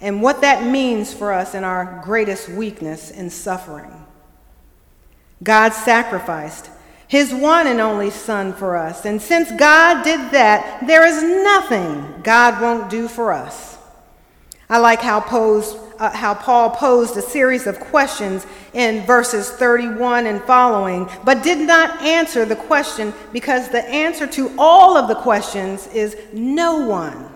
and 0.04 0.22
what 0.22 0.42
that 0.42 0.70
means 0.70 1.14
for 1.14 1.32
us 1.32 1.56
in 1.56 1.64
our 1.64 2.02
greatest 2.04 2.50
weakness 2.50 3.10
and 3.10 3.32
suffering. 3.32 4.06
God 5.42 5.70
sacrificed 5.70 6.70
his 7.08 7.34
one 7.34 7.68
and 7.68 7.80
only 7.80 8.10
Son 8.10 8.54
for 8.54 8.76
us, 8.76 9.06
and 9.06 9.22
since 9.22 9.50
God 9.52 10.04
did 10.04 10.32
that, 10.32 10.86
there 10.86 11.06
is 11.06 11.24
nothing 11.24 12.22
God 12.22 12.62
won't 12.62 12.90
do 12.90 13.08
for 13.08 13.32
us. 13.32 13.78
I 14.70 14.80
like 14.80 15.00
how, 15.00 15.22
posed, 15.22 15.78
uh, 16.00 16.10
how 16.10 16.34
Paul 16.34 16.72
posed 16.72 17.16
a 17.16 17.22
series 17.22 17.66
of 17.66 17.80
questions 17.80 18.46
in 18.74 19.06
verses 19.06 19.52
31 19.52 20.26
and 20.26 20.42
following, 20.42 21.10
but 21.24 21.44
did 21.44 21.66
not 21.66 22.02
answer 22.02 22.44
the 22.44 22.56
question 22.56 23.14
because 23.32 23.70
the 23.70 23.86
answer 23.88 24.28
to 24.28 24.54
all 24.58 24.98
of 24.98 25.08
the 25.08 25.16
questions 25.16 25.88
is 25.88 26.18
no 26.34 26.80
one. 26.88 27.33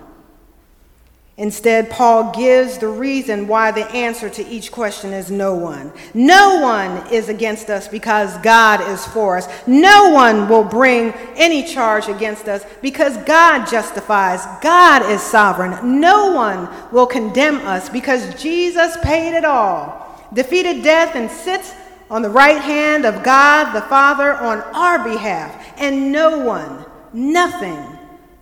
Instead, 1.40 1.92
Paul 1.92 2.34
gives 2.34 2.80
the 2.80 2.88
reason 2.88 3.48
why 3.48 3.70
the 3.70 3.86
answer 3.92 4.28
to 4.28 4.48
each 4.48 4.72
question 4.72 5.14
is 5.14 5.30
no 5.30 5.54
one. 5.54 5.92
No 6.16 6.60
one 6.62 7.14
is 7.14 7.30
against 7.30 7.70
us 7.70 7.88
because 7.88 8.36
God 8.40 8.82
is 8.90 9.06
for 9.06 9.38
us. 9.38 9.48
No 9.68 10.10
one 10.10 10.50
will 10.50 10.64
bring 10.64 11.14
any 11.36 11.64
charge 11.64 12.08
against 12.08 12.48
us 12.48 12.66
because 12.82 13.16
God 13.18 13.68
justifies. 13.68 14.44
God 14.64 15.04
is 15.12 15.22
sovereign. 15.22 16.00
No 16.00 16.32
one 16.32 16.68
will 16.92 17.06
condemn 17.06 17.58
us 17.58 17.88
because 17.88 18.42
Jesus 18.42 18.98
paid 19.04 19.38
it 19.38 19.46
all, 19.46 20.20
defeated 20.34 20.84
death, 20.84 21.16
and 21.16 21.30
sits 21.30 21.72
on 22.10 22.24
the 22.24 22.30
right 22.32 22.60
hand 22.60 23.06
of 23.06 23.24
God 23.24 23.74
the 23.74 23.82
Father 23.82 24.34
on 24.34 24.62
our 24.74 25.04
behalf. 25.04 25.72
And 25.78 26.12
no 26.12 26.40
one, 26.40 26.84
nothing 27.14 27.78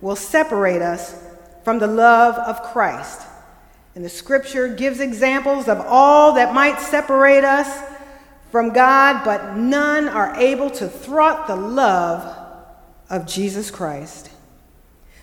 will 0.00 0.16
separate 0.16 0.80
us 0.80 1.25
from 1.66 1.80
the 1.80 1.86
love 1.88 2.36
of 2.36 2.62
Christ. 2.62 3.22
And 3.96 4.04
the 4.04 4.08
scripture 4.08 4.72
gives 4.72 5.00
examples 5.00 5.66
of 5.66 5.80
all 5.80 6.34
that 6.34 6.54
might 6.54 6.78
separate 6.78 7.42
us 7.42 7.82
from 8.52 8.72
God, 8.72 9.24
but 9.24 9.56
none 9.56 10.08
are 10.08 10.36
able 10.36 10.70
to 10.70 10.86
thwart 10.86 11.48
the 11.48 11.56
love 11.56 12.38
of 13.10 13.26
Jesus 13.26 13.72
Christ. 13.72 14.30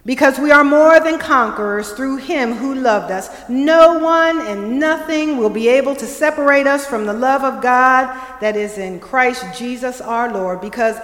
Because 0.05 0.37
we 0.37 0.51
are 0.51 0.65
more 0.65 0.99
than 0.99 1.17
conquerors 1.17 1.93
through 1.93 2.17
him 2.17 2.51
who 2.51 2.75
loved 2.75 3.09
us. 3.09 3.29
No 3.47 3.99
one 3.99 4.45
and 4.45 4.77
nothing 4.77 5.37
will 5.37 5.49
be 5.49 5.69
able 5.69 5.95
to 5.95 6.05
separate 6.05 6.67
us 6.67 6.85
from 6.85 7.05
the 7.05 7.13
love 7.13 7.45
of 7.45 7.63
God 7.63 8.41
that 8.41 8.57
is 8.57 8.77
in 8.77 8.99
Christ 8.99 9.45
Jesus 9.57 10.01
our 10.01 10.29
Lord, 10.29 10.59
because 10.59 10.97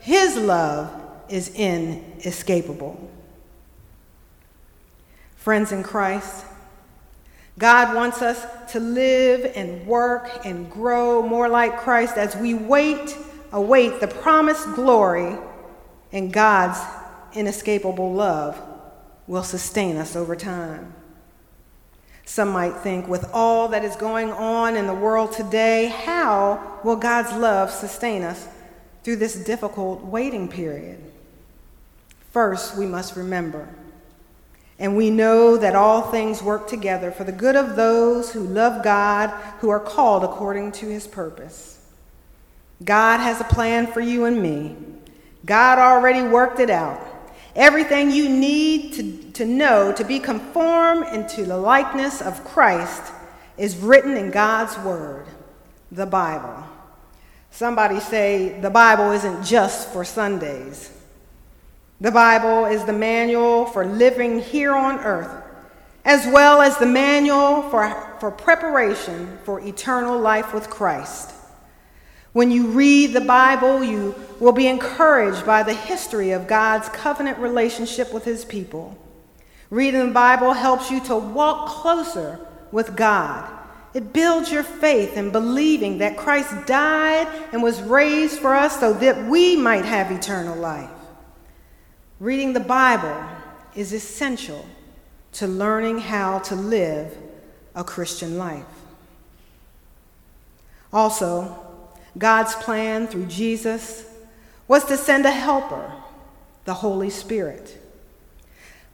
his 0.00 0.38
love 0.38 0.90
is 1.28 1.50
inescapable 1.54 3.10
friends 5.48 5.72
in 5.72 5.82
Christ. 5.82 6.44
God 7.58 7.96
wants 7.96 8.20
us 8.20 8.46
to 8.72 8.80
live 8.80 9.50
and 9.56 9.86
work 9.86 10.44
and 10.44 10.70
grow 10.70 11.22
more 11.22 11.48
like 11.48 11.78
Christ 11.78 12.18
as 12.18 12.36
we 12.36 12.52
wait, 12.52 13.16
await 13.50 13.98
the 13.98 14.08
promised 14.08 14.70
glory 14.74 15.38
and 16.12 16.30
God's 16.30 16.78
inescapable 17.32 18.12
love 18.12 18.60
will 19.26 19.42
sustain 19.42 19.96
us 19.96 20.14
over 20.14 20.36
time. 20.36 20.92
Some 22.26 22.50
might 22.50 22.76
think, 22.80 23.08
with 23.08 23.30
all 23.32 23.68
that 23.68 23.86
is 23.86 23.96
going 23.96 24.30
on 24.30 24.76
in 24.76 24.86
the 24.86 24.92
world 24.92 25.32
today, 25.32 25.86
how 25.86 26.78
will 26.84 26.96
God's 26.96 27.32
love 27.32 27.70
sustain 27.70 28.22
us 28.22 28.46
through 29.02 29.16
this 29.16 29.42
difficult 29.46 30.02
waiting 30.02 30.46
period? 30.46 31.02
First, 32.32 32.76
we 32.76 32.84
must 32.84 33.16
remember 33.16 33.66
and 34.78 34.96
we 34.96 35.10
know 35.10 35.56
that 35.56 35.74
all 35.74 36.02
things 36.02 36.42
work 36.42 36.68
together 36.68 37.10
for 37.10 37.24
the 37.24 37.32
good 37.32 37.56
of 37.56 37.74
those 37.74 38.32
who 38.32 38.40
love 38.40 38.84
God, 38.84 39.30
who 39.60 39.70
are 39.70 39.80
called 39.80 40.22
according 40.22 40.72
to 40.72 40.86
his 40.86 41.06
purpose. 41.06 41.84
God 42.84 43.18
has 43.18 43.40
a 43.40 43.44
plan 43.44 43.88
for 43.88 44.00
you 44.00 44.24
and 44.24 44.40
me. 44.40 44.76
God 45.44 45.78
already 45.78 46.22
worked 46.22 46.60
it 46.60 46.70
out. 46.70 47.04
Everything 47.56 48.12
you 48.12 48.28
need 48.28 48.92
to, 48.92 49.32
to 49.32 49.44
know 49.44 49.92
to 49.92 50.04
be 50.04 50.20
conformed 50.20 51.06
into 51.12 51.44
the 51.44 51.56
likeness 51.56 52.22
of 52.22 52.44
Christ 52.44 53.12
is 53.56 53.76
written 53.76 54.16
in 54.16 54.30
God's 54.30 54.78
Word, 54.78 55.26
the 55.90 56.06
Bible. 56.06 56.62
Somebody 57.50 57.98
say 57.98 58.60
the 58.60 58.70
Bible 58.70 59.10
isn't 59.10 59.44
just 59.44 59.92
for 59.92 60.04
Sundays. 60.04 60.92
The 62.00 62.12
Bible 62.12 62.66
is 62.66 62.84
the 62.84 62.92
manual 62.92 63.66
for 63.66 63.84
living 63.84 64.38
here 64.38 64.72
on 64.72 65.00
earth, 65.00 65.42
as 66.04 66.26
well 66.26 66.60
as 66.60 66.78
the 66.78 66.86
manual 66.86 67.62
for, 67.70 67.90
for 68.20 68.30
preparation 68.30 69.36
for 69.42 69.58
eternal 69.60 70.16
life 70.16 70.54
with 70.54 70.70
Christ. 70.70 71.32
When 72.32 72.52
you 72.52 72.68
read 72.68 73.14
the 73.14 73.20
Bible, 73.20 73.82
you 73.82 74.14
will 74.38 74.52
be 74.52 74.68
encouraged 74.68 75.44
by 75.44 75.64
the 75.64 75.74
history 75.74 76.30
of 76.30 76.46
God's 76.46 76.88
covenant 76.90 77.38
relationship 77.38 78.14
with 78.14 78.24
his 78.24 78.44
people. 78.44 78.96
Reading 79.68 80.06
the 80.06 80.12
Bible 80.12 80.52
helps 80.52 80.92
you 80.92 81.00
to 81.06 81.16
walk 81.16 81.68
closer 81.68 82.38
with 82.70 82.94
God. 82.94 83.50
It 83.92 84.12
builds 84.12 84.52
your 84.52 84.62
faith 84.62 85.16
in 85.16 85.32
believing 85.32 85.98
that 85.98 86.16
Christ 86.16 86.54
died 86.64 87.26
and 87.50 87.60
was 87.60 87.82
raised 87.82 88.38
for 88.38 88.54
us 88.54 88.78
so 88.78 88.92
that 88.92 89.26
we 89.26 89.56
might 89.56 89.84
have 89.84 90.12
eternal 90.12 90.56
life. 90.56 90.90
Reading 92.20 92.52
the 92.52 92.60
Bible 92.60 93.24
is 93.76 93.92
essential 93.92 94.66
to 95.32 95.46
learning 95.46 95.98
how 95.98 96.40
to 96.40 96.56
live 96.56 97.16
a 97.76 97.84
Christian 97.84 98.38
life. 98.38 98.64
Also, 100.92 101.56
God's 102.16 102.56
plan 102.56 103.06
through 103.06 103.26
Jesus 103.26 104.04
was 104.66 104.84
to 104.86 104.96
send 104.96 105.26
a 105.26 105.30
helper, 105.30 105.92
the 106.64 106.74
Holy 106.74 107.10
Spirit. 107.10 107.78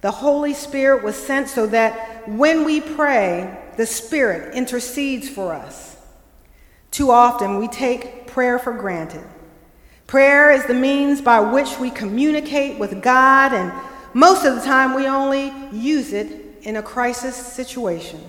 The 0.02 0.10
Holy 0.10 0.52
Spirit 0.52 1.02
was 1.02 1.16
sent 1.16 1.48
so 1.48 1.66
that 1.68 2.28
when 2.28 2.64
we 2.64 2.82
pray, 2.82 3.58
the 3.78 3.86
Spirit 3.86 4.54
intercedes 4.54 5.30
for 5.30 5.54
us. 5.54 5.96
Too 6.90 7.10
often, 7.10 7.58
we 7.58 7.68
take 7.68 8.26
prayer 8.26 8.58
for 8.58 8.74
granted. 8.74 9.24
Prayer 10.06 10.50
is 10.50 10.66
the 10.66 10.74
means 10.74 11.20
by 11.20 11.40
which 11.40 11.78
we 11.78 11.90
communicate 11.90 12.78
with 12.78 13.02
God, 13.02 13.52
and 13.52 13.72
most 14.12 14.44
of 14.44 14.54
the 14.54 14.60
time 14.60 14.94
we 14.94 15.06
only 15.06 15.52
use 15.72 16.12
it 16.12 16.58
in 16.62 16.76
a 16.76 16.82
crisis 16.82 17.34
situation. 17.34 18.20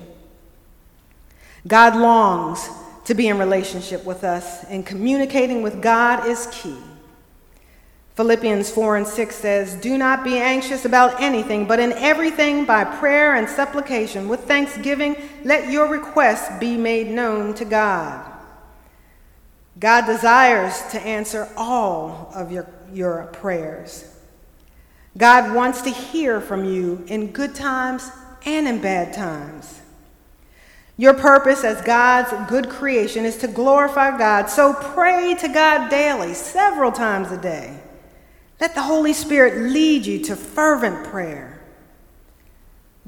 God 1.68 1.96
longs 1.96 2.70
to 3.06 3.14
be 3.14 3.28
in 3.28 3.38
relationship 3.38 4.04
with 4.06 4.24
us, 4.24 4.64
and 4.66 4.86
communicating 4.86 5.62
with 5.62 5.82
God 5.82 6.28
is 6.28 6.48
key. 6.52 6.78
Philippians 8.16 8.72
4 8.72 8.98
and 8.98 9.08
6 9.08 9.36
says, 9.36 9.76
Do 9.76 9.98
not 9.98 10.24
be 10.24 10.38
anxious 10.38 10.86
about 10.86 11.22
anything, 11.22 11.68
but 11.68 11.80
in 11.80 11.92
everything 11.94 12.66
by 12.66 12.86
prayer 12.86 13.36
and 13.36 13.48
supplication, 13.48 14.30
with 14.30 14.46
thanksgiving, 14.46 15.18
let 15.44 15.70
your 15.70 15.88
requests 15.88 16.58
be 16.60 16.78
made 16.78 17.10
known 17.10 17.54
to 17.56 17.66
God. 17.66 18.32
God 19.80 20.06
desires 20.06 20.82
to 20.92 21.02
answer 21.02 21.50
all 21.58 22.32
of 22.34 22.52
your, 22.52 22.68
your 22.94 23.30
prayers. 23.34 24.10
God 25.18 25.54
wants 25.54 25.82
to 25.82 25.90
hear 25.90 26.42
from 26.42 26.66
you 26.66 27.04
in 27.08 27.32
good 27.32 27.56
times 27.56 28.10
and 28.46 28.68
in 28.68 28.82
bad 28.82 29.14
times. 29.14 29.82
Your 30.98 31.14
purpose 31.14 31.64
as 31.64 31.82
God's 31.82 32.32
good 32.50 32.70
creation 32.70 33.26
is 33.26 33.38
to 33.38 33.48
glorify 33.48 34.18
God, 34.18 34.50
so 34.50 34.74
pray 34.74 35.36
to 35.40 35.50
God 35.50 35.90
daily, 35.90 36.34
several 36.34 36.92
times 36.92 37.32
a 37.32 37.38
day. 37.38 37.78
Let 38.62 38.76
the 38.76 38.84
Holy 38.84 39.12
Spirit 39.12 39.72
lead 39.72 40.06
you 40.06 40.20
to 40.26 40.38
fervent 40.38 41.06
prayer. 41.08 41.62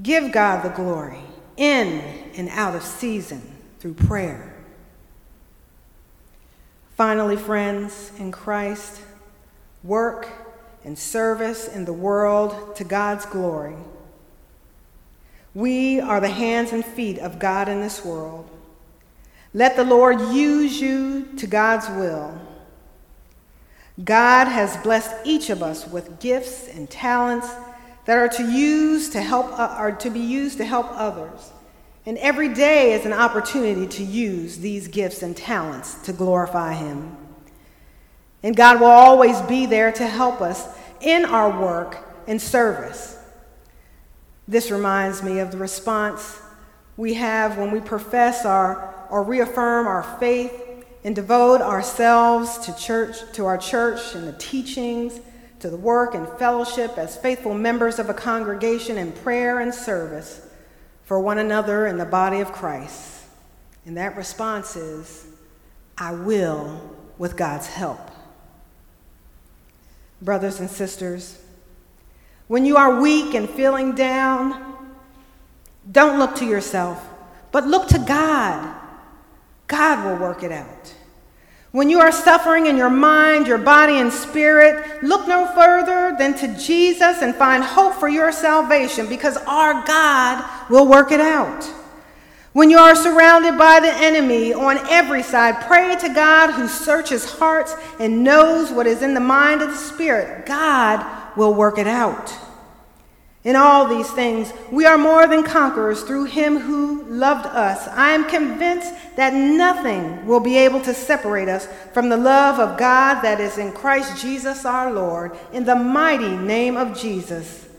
Give 0.04 0.34
God 0.34 0.64
the 0.64 0.76
glory 0.76 1.22
in 1.56 2.02
and 2.36 2.50
out 2.50 2.76
of 2.76 2.84
season 2.84 3.42
through 3.80 3.94
prayer. 3.94 4.57
Finally, 6.98 7.38
friends 7.38 8.12
in 8.18 8.32
Christ, 8.32 9.02
work 9.84 10.28
and 10.84 10.98
service 10.98 11.68
in 11.68 11.86
the 11.86 11.94
world 11.94 12.76
to 12.76 12.84
God's 12.84 13.24
glory. 13.28 13.76
We 15.54 16.00
are 16.00 16.20
the 16.20 16.30
hands 16.30 16.74
and 16.74 16.84
feet 16.84 17.20
of 17.20 17.38
God 17.38 17.70
in 17.70 17.82
this 17.82 18.04
world. 18.04 18.50
Let 19.54 19.76
the 19.76 19.84
Lord 19.84 20.20
use 20.34 20.82
you 20.82 21.28
to 21.38 21.46
God's 21.46 21.88
will. 21.90 22.42
God 24.04 24.48
has 24.48 24.76
blessed 24.78 25.14
each 25.24 25.52
of 25.52 25.62
us 25.62 25.88
with 25.88 26.20
gifts 26.20 26.68
and 26.68 26.90
talents 26.90 27.48
that 28.06 28.18
are 28.18 28.28
to 28.28 28.52
use 28.52 29.10
to 29.10 29.22
help 29.22 29.48
uh, 29.60 29.76
are 29.78 29.92
to 29.92 30.10
be 30.10 30.20
used 30.20 30.58
to 30.58 30.66
help 30.66 30.88
others. 30.90 31.52
And 32.08 32.18
every 32.20 32.54
day 32.54 32.94
is 32.94 33.06
an 33.06 33.12
opportunity 33.12 33.86
to 33.86 34.04
use 34.04 34.60
these 34.60 34.88
gifts 34.88 35.24
and 35.24 35.36
talents 35.36 35.96
to 36.04 36.14
glorify 36.14 36.74
him. 36.74 37.18
And 38.42 38.56
God 38.56 38.80
will 38.80 38.88
always 38.88 39.42
be 39.42 39.66
there 39.66 39.92
to 39.92 40.08
help 40.08 40.40
us 40.40 40.66
in 41.02 41.26
our 41.26 41.62
work 41.62 41.98
and 42.26 42.42
service. 42.42 43.20
This 44.48 44.72
reminds 44.72 45.22
me 45.22 45.40
of 45.40 45.52
the 45.52 45.58
response 45.58 46.40
we 46.96 47.16
have 47.16 47.58
when 47.58 47.72
we 47.72 47.82
profess 47.82 48.46
our, 48.46 49.06
or 49.10 49.22
reaffirm 49.22 49.86
our 49.86 50.04
faith 50.18 50.54
and 51.04 51.14
devote 51.14 51.60
ourselves 51.60 52.58
to 52.60 52.76
church, 52.78 53.18
to 53.34 53.46
our 53.46 53.58
church 53.58 54.16
and 54.16 54.26
the 54.26 54.38
teachings, 54.40 55.20
to 55.60 55.70
the 55.70 55.76
work 55.76 56.16
and 56.16 56.26
fellowship 56.40 56.98
as 56.98 57.18
faithful 57.18 57.54
members 57.54 58.00
of 58.00 58.10
a 58.10 58.14
congregation 58.14 58.98
in 58.98 59.12
prayer 59.12 59.60
and 59.60 59.76
service 59.76 60.47
for 61.08 61.22
one 61.22 61.38
another 61.38 61.88
in 61.88 61.98
the 61.98 62.06
body 62.06 62.42
of 62.42 62.52
Christ. 62.52 63.24
And 63.86 63.96
that 63.96 64.18
response 64.18 64.76
is, 64.76 65.26
I 65.98 66.12
will 66.12 66.82
with 67.18 67.38
God's 67.38 67.68
help. 67.68 68.12
Brothers 70.22 70.60
and 70.60 70.70
sisters, 70.70 71.42
when 72.48 72.66
you 72.66 72.76
are 72.76 73.00
weak 73.00 73.36
and 73.36 73.50
feeling 73.50 73.96
down, 73.96 74.76
don't 75.90 76.20
look 76.20 76.36
to 76.36 76.46
yourself, 76.46 77.02
but 77.54 77.66
look 77.66 77.88
to 77.88 78.00
God. 78.00 78.76
God 79.68 80.06
will 80.06 80.18
work 80.18 80.44
it 80.44 80.52
out. 80.52 80.94
When 81.78 81.92
you 81.92 82.00
are 82.00 82.12
suffering 82.12 82.66
in 82.66 82.76
your 82.76 82.90
mind, 82.90 83.46
your 83.46 83.60
body, 83.60 84.00
and 84.00 84.12
spirit, 84.12 85.04
look 85.04 85.28
no 85.28 85.46
further 85.54 86.16
than 86.18 86.34
to 86.38 86.48
Jesus 86.58 87.22
and 87.22 87.36
find 87.36 87.64
hope 87.64 87.94
for 87.94 88.10
your 88.10 88.32
salvation 88.32 89.06
because 89.06 89.38
our 89.46 89.86
God 89.86 90.44
will 90.72 90.88
work 90.88 91.12
it 91.12 91.20
out. 91.20 91.64
When 92.54 92.72
you 92.72 92.80
are 92.80 92.96
surrounded 92.96 93.60
by 93.60 93.80
the 93.80 93.94
enemy 93.94 94.56
on 94.56 94.80
every 94.90 95.22
side, 95.22 95.68
pray 95.68 95.96
to 95.98 96.10
God 96.10 96.50
who 96.50 96.68
searches 96.68 97.30
hearts 97.30 97.76
and 98.00 98.24
knows 98.24 98.72
what 98.72 98.88
is 98.88 99.04
in 99.04 99.14
the 99.14 99.20
mind 99.20 99.62
of 99.62 99.70
the 99.70 99.78
Spirit. 99.78 100.48
God 100.48 101.06
will 101.38 101.54
work 101.54 101.78
it 101.78 101.86
out. 101.86 102.36
In 103.48 103.56
all 103.56 103.88
these 103.88 104.12
things, 104.12 104.52
we 104.72 104.86
are 104.86 104.98
more 104.98 105.26
than 105.26 105.42
conquerors 105.42 106.04
through 106.04 106.26
him 106.26 106.60
who 106.60 107.04
loved 107.04 107.46
us. 107.46 107.88
I 107.88 108.12
am 108.12 108.26
convinced 108.26 108.92
that 109.16 109.34
nothing 109.34 110.28
will 110.28 110.42
be 110.42 110.58
able 110.58 110.82
to 110.82 110.94
separate 110.94 111.48
us 111.48 111.66
from 111.94 112.10
the 112.10 112.18
love 112.18 112.60
of 112.60 112.78
God 112.78 113.22
that 113.22 113.40
is 113.40 113.58
in 113.58 113.72
Christ 113.72 114.22
Jesus 114.22 114.66
our 114.66 114.92
Lord. 114.92 115.32
In 115.54 115.64
the 115.64 115.76
mighty 115.76 116.36
name 116.36 116.76
of 116.76 117.00
Jesus, 117.00 117.70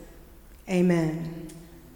amen. 0.70 1.47